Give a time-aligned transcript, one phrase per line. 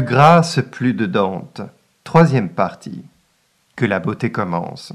[0.00, 1.60] Grâce plus de Dante.
[2.04, 3.04] Troisième partie.
[3.76, 4.94] Que la beauté commence.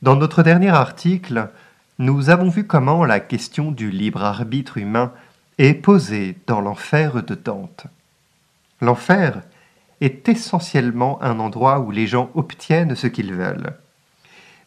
[0.00, 1.50] Dans notre dernier article,
[1.98, 5.12] nous avons vu comment la question du libre arbitre humain
[5.58, 7.86] est posée dans l'enfer de Dante.
[8.80, 9.42] L'enfer
[10.00, 13.74] est essentiellement un endroit où les gens obtiennent ce qu'ils veulent.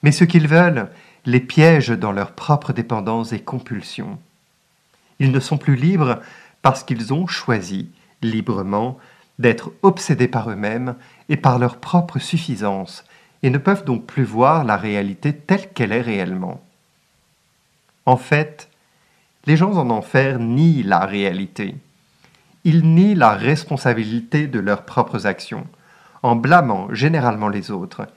[0.04, 0.90] Mais ce qu'ils veulent
[1.26, 4.20] les piège dans leurs propres dépendances et compulsions.
[5.20, 6.20] Ils ne sont plus libres
[6.62, 7.90] parce qu'ils ont choisi
[8.22, 8.98] librement,
[9.40, 10.96] d'être obsédés par eux-mêmes
[11.30, 13.06] et par leur propre suffisance,
[13.42, 16.62] et ne peuvent donc plus voir la réalité telle qu'elle est réellement.
[18.06, 18.70] En fait,
[19.46, 21.76] les gens en enfer nient la réalité.
[22.66, 25.66] Ils nient la responsabilité de leurs propres actions,
[26.22, 28.08] en blâmant généralement les autres.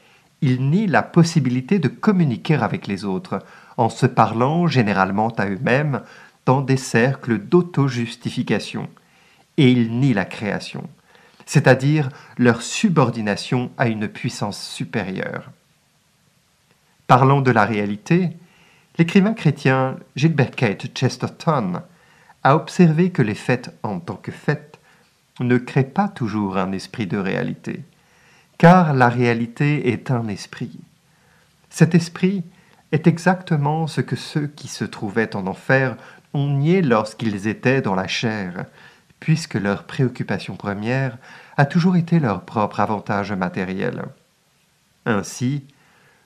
[0.41, 3.39] Ils nient la possibilité de communiquer avec les autres,
[3.77, 6.01] en se parlant généralement à eux-mêmes
[6.47, 8.89] dans des cercles d'auto-justification
[9.57, 10.89] et ils nient la création,
[11.47, 12.09] c'est-à-dire
[12.39, 15.51] leur subordination à une puissance supérieure.
[17.07, 18.31] Parlant de la réalité,
[18.99, 21.83] l'écrivain chrétien Gilbert Kate Chesterton
[22.43, 24.79] a observé que les faits en tant que faits
[25.41, 27.83] ne créent pas toujours un esprit de réalité,
[28.59, 30.79] car la réalité est un esprit.
[31.71, 32.45] Cet esprit
[32.93, 35.97] est exactement ce que ceux qui se trouvaient en enfer
[36.35, 38.67] ont nié lorsqu'ils étaient dans la chair,
[39.23, 41.17] puisque leur préoccupation première
[41.57, 44.03] a toujours été leur propre avantage matériel.
[45.07, 45.63] Ainsi,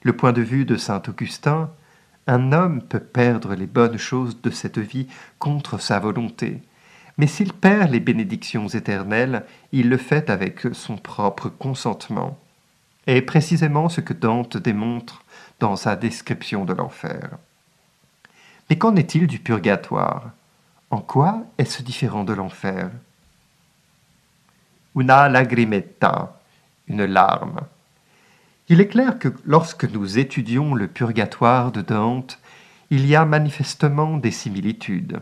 [0.02, 1.70] le point de vue de saint Augustin,
[2.26, 5.08] un homme peut perdre les bonnes choses de cette vie
[5.38, 6.62] contre sa volonté,
[7.18, 12.38] mais s'il perd les bénédictions éternelles, il le fait avec son propre consentement.
[13.06, 15.22] Et précisément ce que Dante démontre
[15.60, 17.28] dans sa description de l'enfer.
[18.70, 20.30] Mais qu'en est-il du purgatoire?
[20.90, 22.90] En quoi est-ce différent de l'enfer?
[24.94, 26.40] Una lagrimetta,
[26.86, 27.60] une larme.
[28.68, 32.38] Il est clair que lorsque nous étudions le purgatoire de Dante,
[32.90, 35.20] il y a manifestement des similitudes.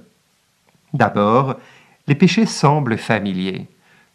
[0.93, 1.57] D'abord,
[2.07, 3.67] les péchés semblent familiers,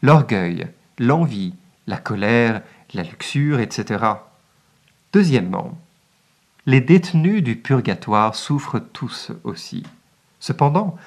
[0.01, 0.67] l'orgueil,
[0.97, 1.55] l'envie,
[1.88, 2.61] la colère,
[2.93, 4.05] la luxure, etc.
[5.11, 5.77] Deuxièmement,
[6.65, 9.83] les détenus du purgatoire souffrent tous aussi.
[10.39, 10.97] Cependant,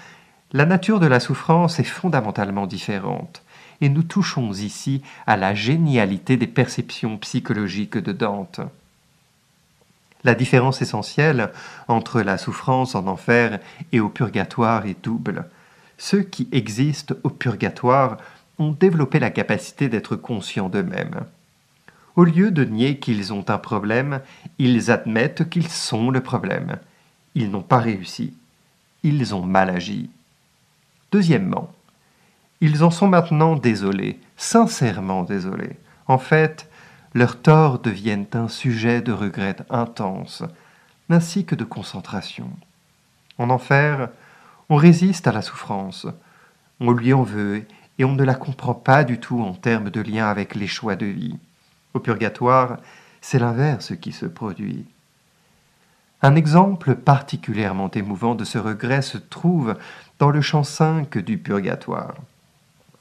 [0.52, 3.42] la nature de la souffrance est fondamentalement différente,
[3.80, 8.60] et nous touchons ici à la génialité des perceptions psychologiques de Dante.
[10.24, 11.50] La différence essentielle
[11.88, 13.58] entre la souffrance en enfer
[13.92, 15.46] et au purgatoire est double.
[15.98, 18.19] Ceux qui existent au purgatoire
[18.58, 21.22] ont développé la capacité d'être conscients d'eux-mêmes.
[22.14, 24.20] Au lieu de nier qu'ils ont un problème,
[24.58, 26.76] ils admettent qu'ils sont le problème.
[27.34, 28.34] Ils n'ont pas réussi.
[29.02, 30.10] Ils ont mal agi.
[31.12, 31.71] Deuxièmement,
[32.62, 35.78] ils en sont maintenant désolés, sincèrement désolés.
[36.06, 36.71] En fait,
[37.12, 40.43] leurs torts deviennent un sujet de regret intense,
[41.11, 42.50] ainsi que de concentration.
[43.37, 44.09] En enfer,
[44.71, 46.06] on résiste à la souffrance,
[46.81, 47.67] on lui en veut
[47.99, 50.97] et on ne la comprend pas du tout en termes de lien avec les choix
[50.97, 51.37] de vie.
[51.93, 52.79] Au purgatoire,
[53.21, 54.87] c'est l'inverse qui se produit.
[56.25, 59.75] Un exemple particulièrement émouvant de ce regret se trouve
[60.21, 62.15] dans le chant 5 du Purgatoire.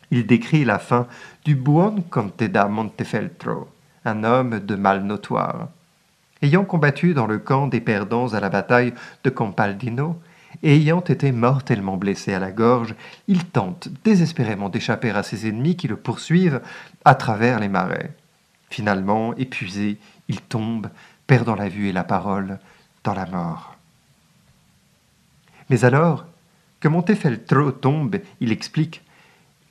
[0.10, 1.06] Il décrit la fin
[1.46, 3.68] du Buon Conte da Montefeltro,
[4.06, 5.70] un homme de mal notoire.
[6.42, 10.20] Ayant combattu dans le camp des perdants à la bataille de Campaldino,
[10.64, 12.96] et ayant été mortellement blessé à la gorge,
[13.28, 16.62] il tente désespérément d'échapper à ses ennemis qui le poursuivent
[17.06, 18.16] à travers les marais.
[18.72, 20.90] Finalement, épuisé, il tombe,
[21.28, 22.58] perdant la vue et la parole,
[23.04, 23.76] dans la mort.
[25.70, 26.26] Mais alors,
[26.80, 29.04] que Montefeltro tombe, il explique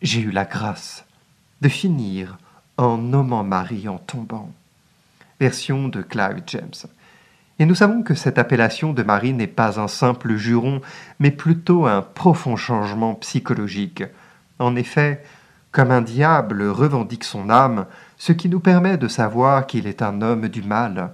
[0.01, 1.05] J'ai eu la grâce
[1.61, 2.39] de finir
[2.77, 4.51] en nommant Marie en tombant.
[5.39, 6.89] Version de Clive James.
[7.59, 10.81] Et nous savons que cette appellation de Marie n'est pas un simple juron,
[11.19, 14.03] mais plutôt un profond changement psychologique.
[14.59, 15.23] En effet,
[15.73, 17.87] comme un diable revendique son âme,
[18.17, 21.13] ce qui nous permet de savoir qu'il est un homme du mal,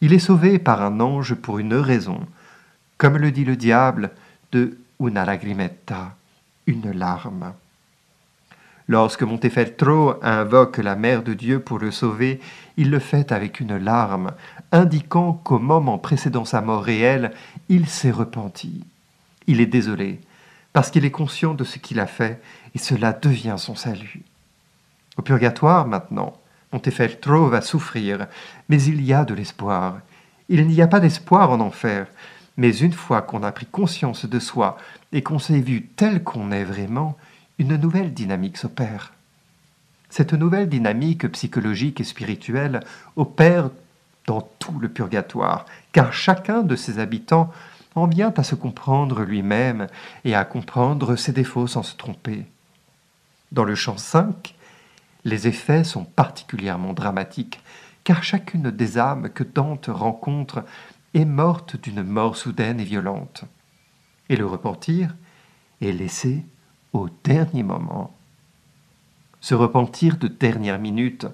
[0.00, 2.20] il est sauvé par un ange pour une raison,
[2.98, 4.10] comme le dit le diable
[4.52, 6.16] de una lagrimetta,
[6.66, 7.52] une larme.
[8.86, 12.40] Lorsque Montefeltro invoque la Mère de Dieu pour le sauver,
[12.76, 14.32] il le fait avec une larme,
[14.72, 17.32] indiquant qu'au moment précédant sa mort réelle,
[17.70, 18.84] il s'est repenti.
[19.46, 20.20] Il est désolé,
[20.74, 22.42] parce qu'il est conscient de ce qu'il a fait,
[22.74, 24.22] et cela devient son salut.
[25.16, 26.34] Au purgatoire, maintenant,
[26.74, 28.26] Montefeltro va souffrir,
[28.68, 30.00] mais il y a de l'espoir.
[30.48, 32.08] Il n'y a pas d'espoir en enfer,
[32.56, 34.76] mais une fois qu'on a pris conscience de soi
[35.12, 37.16] et qu'on s'est vu tel qu'on est vraiment,
[37.60, 39.12] une nouvelle dynamique s'opère.
[40.10, 42.80] Cette nouvelle dynamique psychologique et spirituelle
[43.14, 43.70] opère
[44.26, 47.52] dans tout le purgatoire, car chacun de ses habitants
[47.94, 49.86] en vient à se comprendre lui-même
[50.24, 52.46] et à comprendre ses défauts sans se tromper.
[53.52, 54.56] Dans le chant 5,
[55.24, 57.60] les effets sont particulièrement dramatiques,
[58.04, 60.64] car chacune des âmes que Dante rencontre
[61.14, 63.44] est morte d'une mort soudaine et violente.
[64.28, 65.14] Et le repentir
[65.80, 66.44] est laissé
[66.92, 68.14] au dernier moment.
[69.40, 71.26] Ce repentir de dernière minute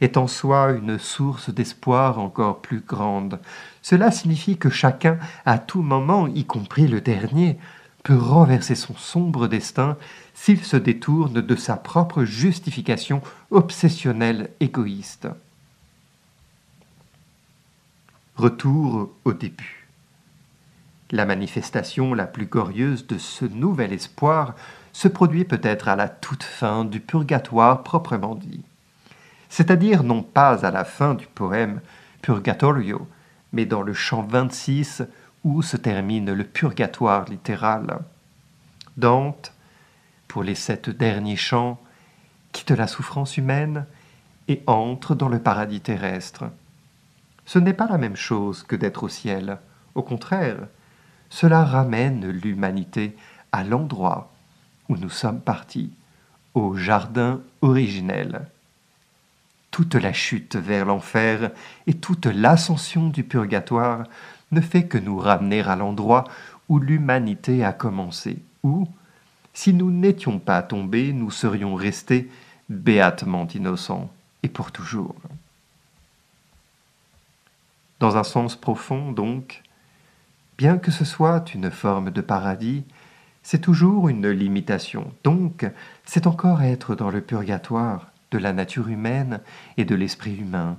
[0.00, 3.40] est en soi une source d'espoir encore plus grande.
[3.82, 7.58] Cela signifie que chacun, à tout moment, y compris le dernier,
[8.02, 9.96] peut renverser son sombre destin
[10.34, 15.28] s'il se détourne de sa propre justification obsessionnelle égoïste.
[18.36, 19.88] Retour au début.
[21.10, 24.54] La manifestation la plus glorieuse de ce nouvel espoir
[24.92, 28.62] se produit peut-être à la toute fin du purgatoire proprement dit,
[29.48, 31.80] c'est-à-dire non pas à la fin du poème
[32.22, 33.08] Purgatorio,
[33.52, 35.02] mais dans le chant 26
[35.44, 38.00] où se termine le purgatoire littéral.
[38.96, 39.52] Dante,
[40.26, 41.80] pour les sept derniers chants,
[42.52, 43.86] quitte la souffrance humaine
[44.48, 46.44] et entre dans le paradis terrestre.
[47.46, 49.58] Ce n'est pas la même chose que d'être au ciel.
[49.94, 50.68] Au contraire,
[51.30, 53.16] cela ramène l'humanité
[53.52, 54.32] à l'endroit
[54.88, 55.92] où nous sommes partis,
[56.54, 58.46] au jardin originel.
[59.70, 61.50] Toute la chute vers l'enfer
[61.86, 64.04] et toute l'ascension du purgatoire
[64.52, 66.24] ne fait que nous ramener à l'endroit
[66.68, 68.86] où l'humanité a commencé, où,
[69.54, 72.30] si nous n'étions pas tombés, nous serions restés
[72.68, 74.10] béatement innocents,
[74.42, 75.14] et pour toujours.
[78.00, 79.62] Dans un sens profond, donc,
[80.56, 82.84] bien que ce soit une forme de paradis,
[83.42, 85.12] c'est toujours une limitation.
[85.24, 85.66] Donc,
[86.04, 89.40] c'est encore être dans le purgatoire de la nature humaine
[89.78, 90.76] et de l'esprit humain.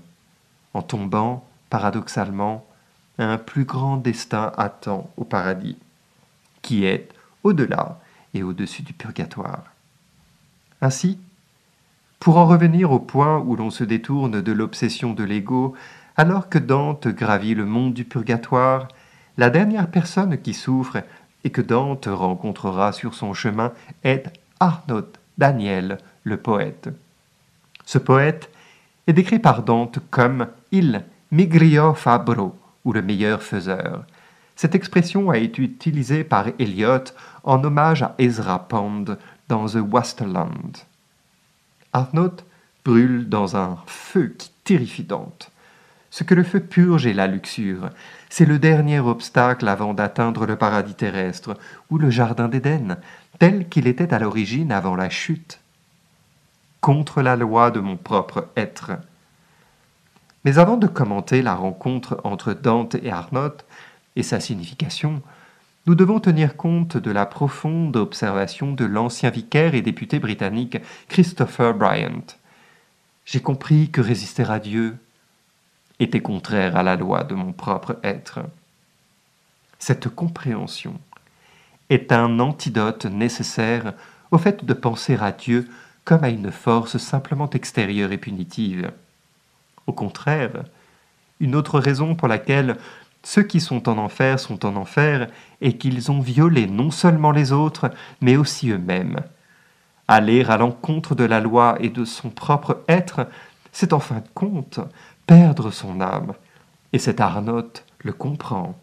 [0.74, 2.66] En tombant, paradoxalement,
[3.24, 5.77] un plus grand destin attend au paradis,
[6.62, 7.10] qui est
[7.44, 8.00] au-delà
[8.33, 9.63] et au-dessus du purgatoire.
[10.81, 11.19] Ainsi,
[12.19, 15.75] pour en revenir au point où l'on se détourne de l'obsession de l'ego,
[16.18, 18.88] alors que Dante gravit le monde du purgatoire,
[19.38, 21.01] la dernière personne qui souffre
[21.45, 23.71] et que Dante rencontrera sur son chemin
[24.04, 24.25] est
[24.60, 25.07] Arnaud
[25.38, 26.89] Daniel, le poète.
[27.86, 28.51] Ce poète
[29.07, 32.58] est décrit par Dante comme il migrio fabro,
[32.94, 34.06] le meilleur faiseur.
[34.56, 37.13] Cette expression a été utilisée par Eliot
[37.44, 40.74] en hommage à Ezra Pound dans The Wasteland.
[41.94, 42.36] Arnaud
[42.83, 45.51] brûle dans un feu qui terrifie Dante.
[46.12, 47.90] Ce que le feu purge est la luxure.
[48.30, 51.56] C'est le dernier obstacle avant d'atteindre le paradis terrestre,
[51.90, 52.97] ou le jardin d'Éden,
[53.37, 55.59] tel qu'il était à l'origine avant la chute.
[56.81, 58.92] Contre la loi de mon propre être.
[60.45, 63.57] Mais avant de commenter la rencontre entre Dante et Arnaud
[64.15, 65.21] et sa signification,
[65.85, 70.77] nous devons tenir compte de la profonde observation de l'ancien vicaire et député britannique
[71.07, 72.37] Christopher Bryant.
[73.25, 74.97] J'ai compris que résister à Dieu,
[75.99, 78.39] était contraire à la loi de mon propre être.
[79.79, 80.99] Cette compréhension
[81.89, 83.93] est un antidote nécessaire
[84.31, 85.67] au fait de penser à Dieu
[86.05, 88.91] comme à une force simplement extérieure et punitive.
[89.89, 90.65] Au contraire,
[91.39, 92.77] une autre raison pour laquelle
[93.23, 95.29] ceux qui sont en enfer sont en enfer
[95.61, 97.89] est qu'ils ont violé non seulement les autres,
[98.21, 99.21] mais aussi eux-mêmes.
[100.07, 103.25] Aller à l'encontre de la loi et de son propre être,
[103.71, 104.79] c'est en fin de compte
[105.25, 106.33] perdre son âme,
[106.93, 108.77] et cet Arnotte le comprend.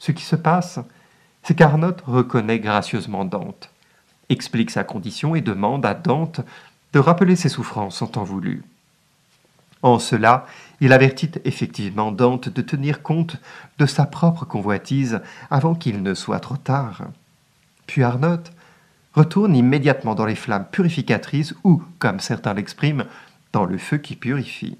[0.00, 0.80] Ce qui se passe,
[1.44, 3.70] c'est qu'Arnotte reconnaît gracieusement Dante,
[4.28, 6.40] explique sa condition et demande à Dante
[6.92, 8.64] de rappeler ses souffrances en temps voulu.
[9.82, 10.46] En cela,
[10.80, 13.36] il avertit effectivement Dante de tenir compte
[13.78, 15.20] de sa propre convoitise
[15.50, 17.02] avant qu'il ne soit trop tard.
[17.86, 18.52] Puis Arnotte
[19.14, 23.04] retourne immédiatement dans les flammes purificatrices ou, comme certains l'expriment,
[23.52, 24.78] dans le feu qui purifie.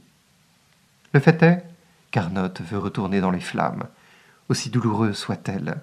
[1.13, 1.65] Le fait est
[2.11, 3.85] qu'Arnotte veut retourner dans les flammes,
[4.49, 5.77] aussi douloureuses soient-elles,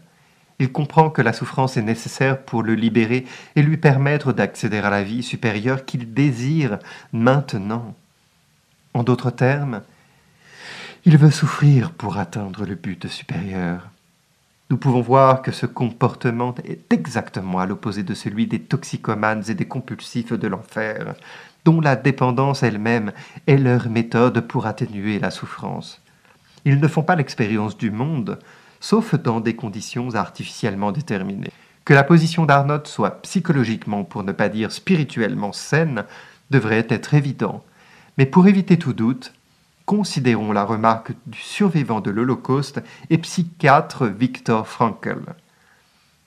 [0.60, 4.90] Il comprend que la souffrance est nécessaire pour le libérer et lui permettre d'accéder à
[4.90, 6.80] la vie supérieure qu'il désire
[7.12, 7.96] maintenant.
[8.96, 9.82] En d'autres termes,
[11.04, 13.90] il veut souffrir pour atteindre le but supérieur.
[14.70, 19.54] Nous pouvons voir que ce comportement est exactement à l'opposé de celui des toxicomanes et
[19.54, 21.16] des compulsifs de l'enfer,
[21.66, 23.12] dont la dépendance elle-même
[23.48, 26.02] est leur méthode pour atténuer la souffrance.
[26.64, 28.40] Ils ne font pas l'expérience du monde,
[28.80, 31.52] sauf dans des conditions artificiellement déterminées.
[31.84, 36.06] Que la position d'Arnott soit psychologiquement, pour ne pas dire spirituellement saine,
[36.50, 37.62] devrait être évident.
[38.18, 39.34] Mais pour éviter tout doute,
[39.86, 42.82] Considérons la remarque du survivant de l'Holocauste
[43.12, 45.20] et psychiatre Viktor Frankl.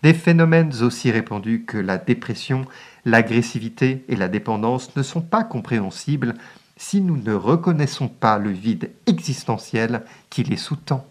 [0.05, 2.67] Des phénomènes aussi répandus que la dépression,
[3.05, 6.35] l'agressivité et la dépendance ne sont pas compréhensibles
[6.77, 11.05] si nous ne reconnaissons pas le vide existentiel qui les sous-tend.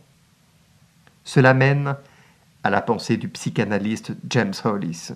[1.25, 1.96] Cela mène
[2.63, 5.10] à la pensée du psychanalyste James Hollis.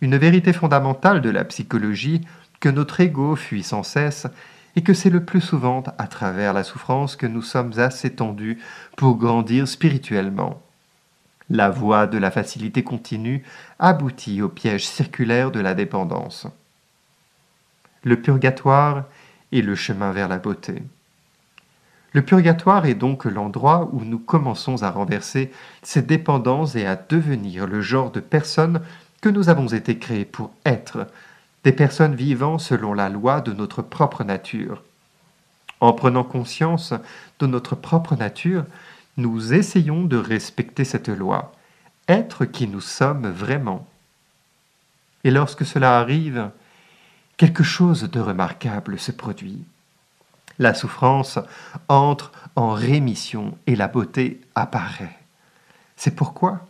[0.00, 2.22] Une vérité fondamentale de la psychologie
[2.60, 4.26] que notre ego fuit sans cesse
[4.76, 8.58] et que c'est le plus souvent à travers la souffrance que nous sommes assez tendus
[8.96, 10.62] pour grandir spirituellement.
[11.50, 13.42] La voie de la facilité continue
[13.78, 16.46] aboutit au piège circulaire de la dépendance.
[18.04, 19.04] Le purgatoire
[19.52, 20.82] est le chemin vers la beauté.
[22.12, 25.50] Le purgatoire est donc l'endroit où nous commençons à renverser
[25.82, 28.80] ces dépendances et à devenir le genre de personnes
[29.20, 31.06] que nous avons été créés pour être,
[31.68, 34.82] des personnes vivant selon la loi de notre propre nature.
[35.80, 36.94] En prenant conscience
[37.40, 38.64] de notre propre nature,
[39.18, 41.52] nous essayons de respecter cette loi,
[42.08, 43.86] être qui nous sommes vraiment.
[45.24, 46.48] Et lorsque cela arrive,
[47.36, 49.62] quelque chose de remarquable se produit.
[50.58, 51.38] La souffrance
[51.88, 55.18] entre en rémission et la beauté apparaît.
[55.96, 56.66] C'est pourquoi,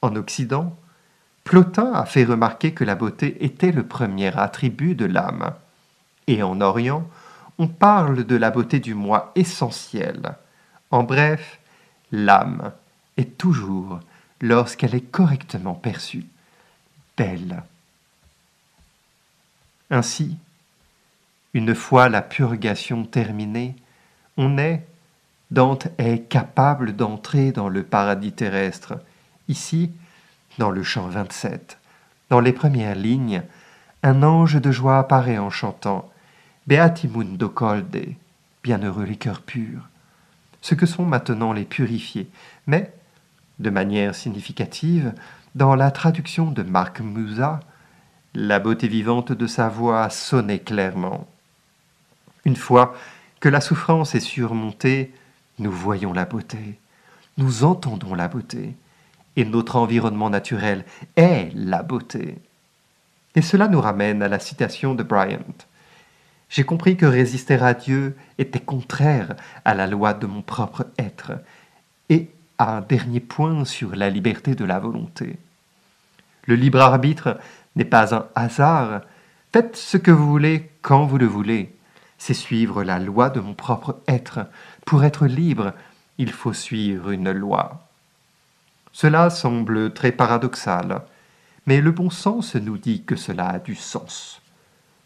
[0.00, 0.74] en Occident,
[1.48, 5.54] Plotin a fait remarquer que la beauté était le premier attribut de l'âme.
[6.26, 7.08] Et en Orient,
[7.56, 10.34] on parle de la beauté du moi essentiel.
[10.90, 11.58] En bref,
[12.12, 12.72] l'âme
[13.16, 13.98] est toujours,
[14.42, 16.26] lorsqu'elle est correctement perçue,
[17.16, 17.62] belle.
[19.88, 20.36] Ainsi,
[21.54, 23.74] une fois la purgation terminée,
[24.36, 24.86] on est,
[25.50, 29.00] Dante est capable d'entrer dans le paradis terrestre.
[29.48, 29.90] Ici,
[30.58, 31.78] dans le chant 27.
[32.30, 33.42] Dans les premières lignes,
[34.02, 36.10] un ange de joie apparaît en chantant
[36.66, 38.14] Beatimundo colde,
[38.62, 39.88] bienheureux les cœurs purs,
[40.60, 42.28] ce que sont maintenant les purifiés,
[42.66, 42.92] mais,
[43.58, 45.14] de manière significative,
[45.54, 47.60] dans la traduction de Marc Musa,
[48.34, 51.26] la beauté vivante de sa voix sonnait clairement.
[52.44, 52.94] Une fois
[53.40, 55.14] que la souffrance est surmontée,
[55.58, 56.78] nous voyons la beauté,
[57.38, 58.74] nous entendons la beauté,
[59.38, 62.38] et notre environnement naturel est la beauté.
[63.36, 65.54] Et cela nous ramène à la citation de Bryant.
[66.50, 71.32] J'ai compris que résister à Dieu était contraire à la loi de mon propre être,
[72.08, 75.38] et à un dernier point sur la liberté de la volonté.
[76.46, 77.38] Le libre arbitre
[77.76, 79.02] n'est pas un hasard.
[79.52, 81.76] Faites ce que vous voulez quand vous le voulez.
[82.16, 84.40] C'est suivre la loi de mon propre être.
[84.84, 85.74] Pour être libre,
[86.16, 87.87] il faut suivre une loi.
[89.00, 91.02] Cela semble très paradoxal,
[91.66, 94.42] mais le bon sens nous dit que cela a du sens.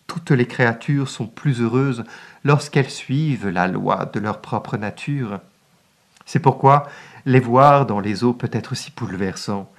[0.07, 2.03] Toutes les créatures sont plus heureuses
[2.43, 5.41] lorsqu'elles suivent la loi de leur propre nature.
[6.25, 6.89] C'est pourquoi
[7.27, 9.71] les voir dans les eaux peut être si bouleversant.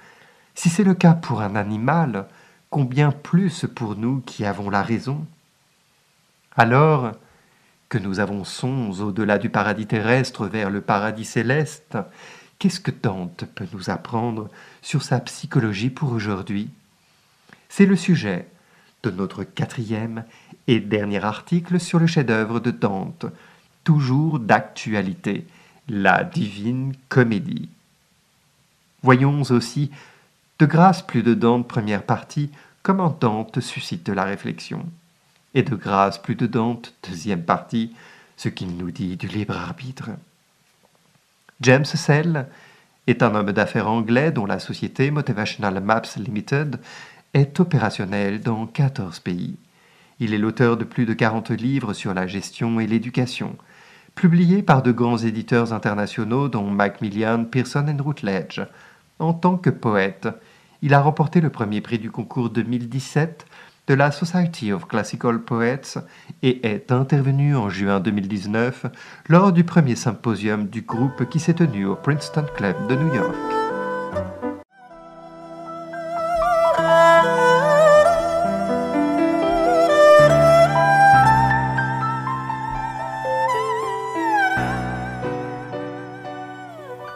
[0.54, 2.28] Si c'est le cas pour un animal,
[2.70, 5.26] combien plus pour nous qui avons la raison?
[6.56, 7.10] Alors
[7.88, 11.98] que nous avançons au-delà du paradis terrestre vers le paradis céleste,
[12.58, 14.48] Qu'est-ce que Dante peut nous apprendre
[14.80, 16.70] sur sa psychologie pour aujourd'hui?
[17.68, 18.48] C'est le sujet
[19.02, 20.24] de notre quatrième
[20.66, 23.26] et dernier article sur le chef-d'œuvre de Dante,
[23.82, 25.46] toujours d'actualité,
[25.88, 27.68] la divine comédie.
[29.02, 29.90] Voyons aussi,
[30.58, 32.50] de grâce plus de Dante première partie,
[32.82, 34.86] comment Dante suscite la réflexion,
[35.52, 37.94] et de grâce plus de Dante deuxième partie,
[38.36, 40.10] ce qu'il nous dit du libre arbitre.
[41.64, 42.46] James Sell
[43.06, 46.78] est un homme d'affaires anglais dont la société Motivational Maps Limited
[47.32, 49.56] est opérationnelle dans 14 pays.
[50.20, 53.56] Il est l'auteur de plus de 40 livres sur la gestion et l'éducation,
[54.14, 58.60] publiés par de grands éditeurs internationaux dont Macmillan, Pearson and Routledge.
[59.18, 60.28] En tant que poète,
[60.82, 63.46] il a remporté le premier prix du concours 2017
[63.86, 65.98] de la Society of Classical Poets
[66.42, 68.86] et est intervenu en juin 2019
[69.28, 73.34] lors du premier symposium du groupe qui s'est tenu au Princeton Club de New York.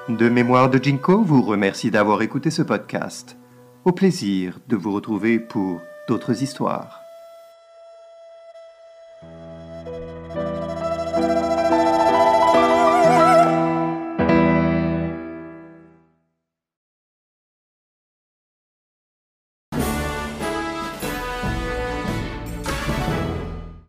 [0.08, 3.38] De Mémoire de Jinko vous remercie d'avoir écouté ce podcast.
[3.84, 7.08] Au plaisir de vous retrouver pour d'autres histoires.